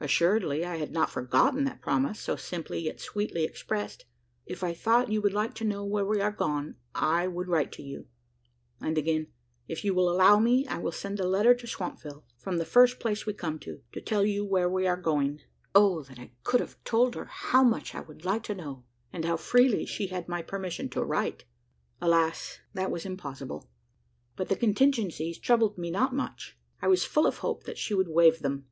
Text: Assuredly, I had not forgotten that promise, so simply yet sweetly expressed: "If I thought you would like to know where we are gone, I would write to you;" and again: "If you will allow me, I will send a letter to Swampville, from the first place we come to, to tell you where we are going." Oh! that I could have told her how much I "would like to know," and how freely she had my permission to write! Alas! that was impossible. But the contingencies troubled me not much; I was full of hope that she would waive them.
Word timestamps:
Assuredly, 0.00 0.64
I 0.64 0.74
had 0.78 0.90
not 0.90 1.08
forgotten 1.08 1.62
that 1.62 1.80
promise, 1.80 2.18
so 2.18 2.34
simply 2.34 2.80
yet 2.80 2.98
sweetly 3.00 3.44
expressed: 3.44 4.06
"If 4.44 4.64
I 4.64 4.74
thought 4.74 5.12
you 5.12 5.22
would 5.22 5.32
like 5.32 5.54
to 5.54 5.64
know 5.64 5.84
where 5.84 6.04
we 6.04 6.20
are 6.20 6.32
gone, 6.32 6.74
I 6.96 7.28
would 7.28 7.46
write 7.46 7.70
to 7.74 7.82
you;" 7.84 8.08
and 8.80 8.98
again: 8.98 9.28
"If 9.68 9.84
you 9.84 9.94
will 9.94 10.10
allow 10.10 10.40
me, 10.40 10.66
I 10.66 10.78
will 10.78 10.90
send 10.90 11.20
a 11.20 11.28
letter 11.28 11.54
to 11.54 11.66
Swampville, 11.68 12.24
from 12.36 12.58
the 12.58 12.64
first 12.64 12.98
place 12.98 13.24
we 13.24 13.34
come 13.34 13.60
to, 13.60 13.80
to 13.92 14.00
tell 14.00 14.26
you 14.26 14.44
where 14.44 14.68
we 14.68 14.88
are 14.88 14.96
going." 14.96 15.42
Oh! 15.76 16.02
that 16.02 16.18
I 16.18 16.32
could 16.42 16.58
have 16.58 16.82
told 16.82 17.14
her 17.14 17.26
how 17.26 17.62
much 17.62 17.94
I 17.94 18.00
"would 18.00 18.24
like 18.24 18.42
to 18.50 18.56
know," 18.56 18.82
and 19.12 19.24
how 19.24 19.36
freely 19.36 19.86
she 19.86 20.08
had 20.08 20.26
my 20.28 20.42
permission 20.42 20.88
to 20.88 21.04
write! 21.04 21.44
Alas! 22.00 22.58
that 22.74 22.90
was 22.90 23.06
impossible. 23.06 23.70
But 24.34 24.48
the 24.48 24.56
contingencies 24.56 25.38
troubled 25.38 25.78
me 25.78 25.92
not 25.92 26.12
much; 26.12 26.58
I 26.82 26.88
was 26.88 27.04
full 27.04 27.28
of 27.28 27.38
hope 27.38 27.62
that 27.62 27.78
she 27.78 27.94
would 27.94 28.08
waive 28.08 28.40
them. 28.40 28.66